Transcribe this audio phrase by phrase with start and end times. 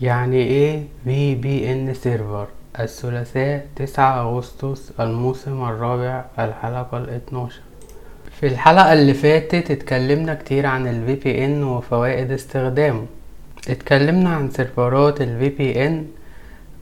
[0.00, 2.46] يعني إيه VPN server
[2.80, 7.60] الثلاثاء تسعة أغسطس الموسم الرابع الحلقة الاثناشر
[8.40, 13.06] في الحلقة اللي فاتت اتكلمنا كتير عن ال VPN وفوائد استخدامه.
[13.68, 15.92] اتكلمنا عن سيرفرات ال VPN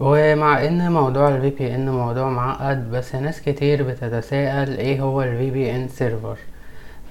[0.01, 5.93] ومع إن موضوع ال VPN موضوع معقد بس ناس كتير بتتساءل إيه هو ال VPN
[5.99, 6.37] server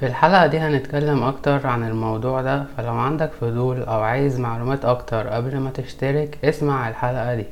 [0.02, 5.27] في الحلقة دي هنتكلم أكتر عن الموضوع ده فلو عندك فضول أو عايز معلومات أكتر
[5.27, 7.45] قبل ما تشترك اسمع الحلقة دي.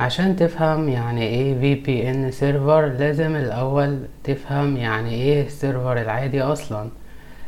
[0.00, 6.88] عشان تفهم يعني إيه VPN server لازم الأول تفهم يعني إيه ال server العادي أصلا.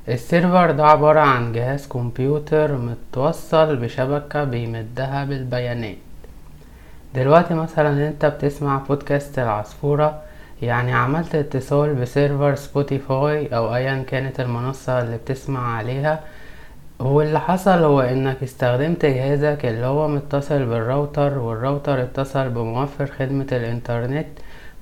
[0.08, 5.96] ال server ده عبارة عن جهاز كمبيوتر متوصل بشبكة بيمدها بالبيانات.
[7.14, 10.27] دلوقتي مثلا أنت بتسمع بودكاست العصفورة
[10.62, 16.20] يعني عملت اتصال ب server Spotify أو ايا كانت المنصة اللي بتسمع عليها.
[17.00, 23.06] واللي حصل هو إنك استخدمت جهازك اللي هو متصل بال router وال router اتصل بموفر
[23.06, 24.26] خدمة الإنترنت.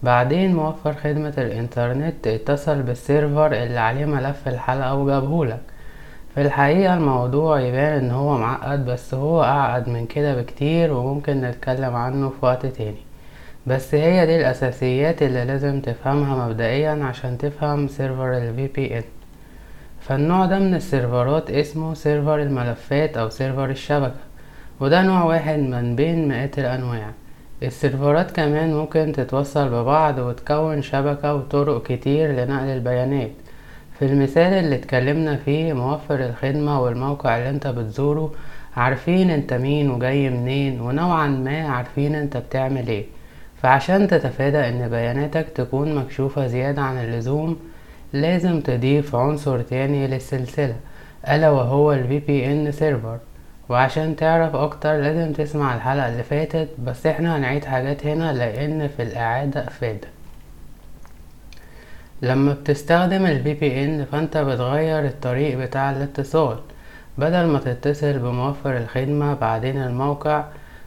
[0.03, 5.61] بعدين موفر خدمة الإنترنت اتصل بال server اللي عليه ملف الحلقة وجابهولك.
[6.35, 11.97] في الحقيقة الموضوع يبان إن هو معقد بس هو أعقد من كده بكتير وممكن نتكلم
[11.97, 13.06] عنه في وقت تاني.
[13.67, 19.05] بس هي دي الأساسيات اللي لازم تفهمها مبدئيا عشان تفهم server ال VPN
[20.01, 24.15] فالنوع ده من السيرفرات اسمه server الملفات أو server الشبكة
[24.81, 27.11] وده نوع واحد من بين مئات الأنواع.
[27.63, 33.31] السيرفرات كمان ممكن تتوصل ببعض وتكون شبكة وطرق كتير لنقل البيانات.
[33.99, 38.33] في المثال اللي اتكلمنا فيه موفر الخدمة والموقع اللي انت بتزوره
[38.77, 43.05] عارفين انت مين وجاي منين ونوعا ما عارفين انت بتعمل إيه.
[43.63, 47.59] فعشان تتفادى إن بياناتك تكون مكشوفة زيادة عن اللزوم
[48.13, 50.77] لازم تضيف عنصر تاني للسلسلة
[51.29, 53.19] ألا وهو ال VPN سيرفر
[53.69, 59.03] وعشان تعرف أكتر لازم تسمع الحلقة اللي فاتت بس إحنا هنعيد حاجات هنا لأن في
[59.03, 60.09] الإعادة افادة
[62.23, 66.59] لما بتستخدم ال VPN فأنت بتغير الطريق بتاع الاتصال.
[67.19, 70.45] بدل ما تتصل بموفر الخدمة بعدين الموقع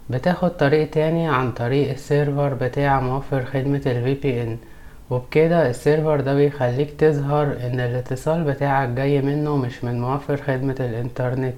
[0.09, 4.66] بتاخد طريق تاني عن طريق ال server بتاع موفر خدمة ال VPN
[5.14, 10.75] وبكده ال server ده بيخليك تظهر إن الاتصال بتاعك جاي منه مش من موفر خدمة
[10.80, 11.56] الإنترنت.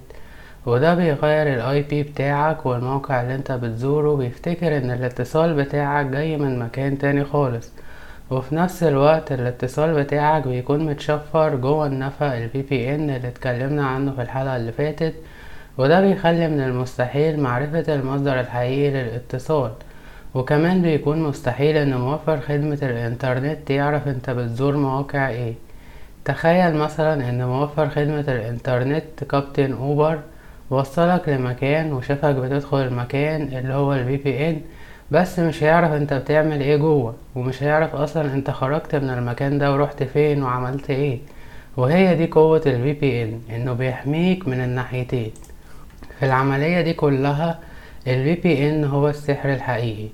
[0.65, 4.15] وده بيغير ال IP بتاعك والموقع اللي انت بتزوره.
[4.15, 7.71] بيفتكر إن الاتصال بتاعك جاي من مكان تاني خالص.
[8.31, 14.21] وفي نفس الوقت الاتصال بتاعك بيكون متشفر جوه النفق ال VPN اللي اتكلمنا عنه في
[14.21, 15.13] الحلقة اللي فاتت.
[15.77, 19.71] وده بيخلي من المستحيل معرفة المصدر الحقيقي للاتصال
[20.33, 25.53] وكمان بيكون مستحيل ان موفر خدمة الإنترنت يعرف أنت بتزور مواقع إيه.
[26.25, 30.19] تخيل مثلا إن موفر خدمة الإنترنت كابتن أوبر
[30.69, 34.55] وصلك لمكان وشافك بتدخل المكان اللي هو ال VPN
[35.13, 39.73] بس مش هيعرف أنت بتعمل إيه جوه ومش هيعرف أصلا أنت خرجت من المكان ده
[39.73, 41.19] ورحت فين وعملت إيه.
[41.77, 45.31] وهي دي قوة ال VPN إنه بيحميك من الناحيتين.
[46.21, 47.59] في العملية دي كلها
[48.07, 50.09] ال VPN هو السحر الحقيقي.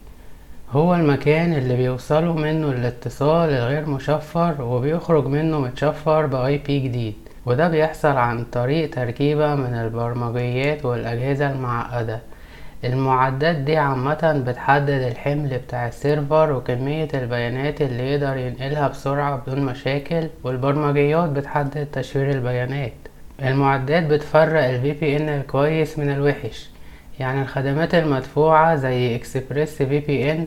[0.72, 7.14] هو المكان اللي بيوصلوا منه الاتصال الغير مشفر وبيخرج منه متشفر بآي بي جديد.
[7.46, 12.20] وده بيحصل عن طريق تركيبة من البرمجيات والأجهزة المعقدة.
[12.84, 19.66] المعدات دي عامة بتحدد الحمل بتاع ال server وكمية البيانات اللي يقدر ينقلها بسرعة بدون
[19.66, 23.07] مشاكل والبرمجيات بتحدد تشفير البيانات.
[23.44, 26.70] المعدات بتفرق ال VPN الكويس من الوحش.
[27.20, 30.38] يعني الخدمات المدفوعة زي Express VPN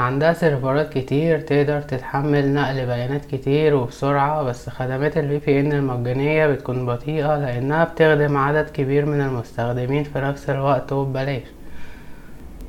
[0.00, 6.86] عندها سيرفرات كتير تقدر تتحمل نقل بيانات كتير وبسرعة بس خدمات ال VPN المجانية بتكون
[6.86, 11.42] بطيئة لأنها بتخدم عدد كبير من المستخدمين في نفس الوقت وببلاش.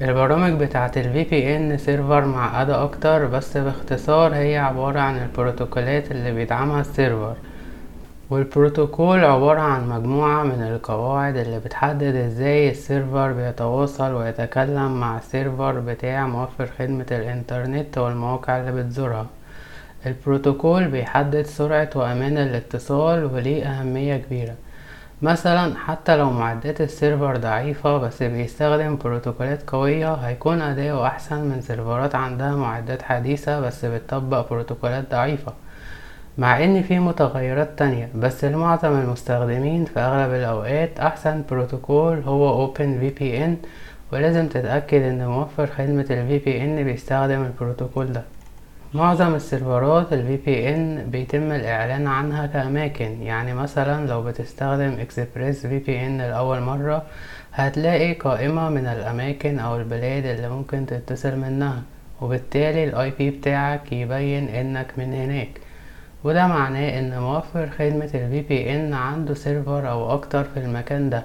[0.01, 6.81] البرامج بتاعة ال VPN server معقدة أكتر بس باختصار هي عبارة عن البروتوكولات اللي بيدعمها
[6.81, 7.35] ال server.
[8.29, 15.26] والبروتوكول عبارة عن مجموعة من القواعد اللي بتحدد إزاي ال server بيتواصل ويتكلم مع ال
[15.26, 19.25] server بتاع موفر خدمة الإنترنت والمواقع اللي بتزورها.
[20.05, 24.55] البروتوكول بيحدد سرعة وأمان الاتصال وليه أهمية كبيرة.
[25.21, 31.61] مثلا حتى لو معدات ال server ضعيفة بس بيستخدم بروتوكولات قوية هيكون أداؤه أحسن من
[31.61, 35.53] سيرفرات عندها معدات حديثة بس بتطبق بروتوكولات ضعيفة.
[36.39, 43.49] مع إن في متغيرات تانية بس لمعظم المستخدمين في أغلب الأوقات أحسن بروتوكول هو OpenVPN
[44.13, 48.23] ولازم تتأكد إن موفر خدمة ال VPN بيستخدم البروتوكول ده.
[48.93, 56.59] معظم السيرفرات ال VPN بيتم الإعلان عنها كأماكن يعني مثلا لو بتستخدم Express VPN لأول
[56.61, 57.03] مرة
[57.53, 61.81] هتلاقي قائمة من الأماكن أو البلاد اللي ممكن تتصل منها
[62.21, 65.49] وبالتالي ال IP بتاعك يبين إنك من هناك.
[66.23, 71.23] وده معناه إن موفر خدمة ال VPN عنده server أو أكتر في المكان ده.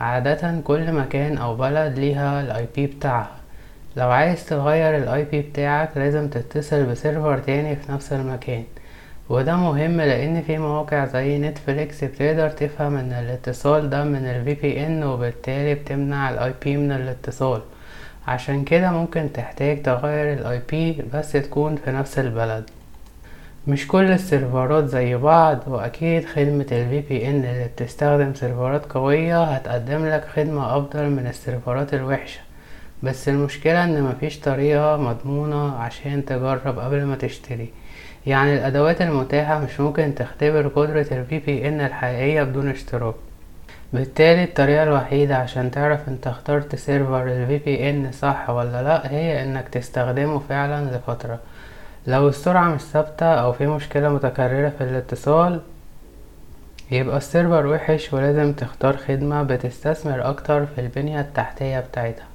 [0.00, 3.36] عادة كل مكان أو بلد ليها ال IP بتاعها.
[3.96, 8.64] لو عايز تغير ال IP بتاعك لازم تتصل ب server تاني في نفس المكان.
[9.28, 15.04] وده مهم لأن في مواقع زي Netflix بتقدر تفهم إن الاتصال ده من ال VPN
[15.06, 17.60] وبالتالي بتمنع ال IP من الاتصال.
[18.28, 20.74] عشان كده ممكن تحتاج تغير ال IP
[21.16, 22.70] بس تكون في نفس البلد.
[23.68, 30.24] مش كل السيرفرات زي بعض وأكيد خدمة ال VPN اللي بتستخدم سيرفرات قوية هتقدم لك
[30.36, 32.40] خدمة أفضل من السيرفرات الوحشة.
[33.02, 37.68] بس المشكلة إن مفيش طريقة مضمونة عشان تجرب قبل ما تشتري.
[38.26, 43.14] يعني الأدوات المتاحة مش ممكن تختبر قدرة ال VPN الحقيقية بدون اشتراك.
[43.92, 49.68] بالتالي الطريقة الوحيدة عشان تعرف إنت اخترت server ال VPN صح ولا لأ هي إنك
[49.68, 51.38] تستخدمه فعلا لفترة.
[52.08, 55.60] لو السرعة مش ثابتة أو في مشكلة متكررة في الاتصال
[56.90, 62.28] يبقى ال server وحش ولازم تختار خدمة بتستثمر أكتر في البنية التحتية بتاعتها.